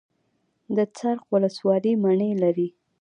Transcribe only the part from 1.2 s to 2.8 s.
ولسوالۍ مڼې لري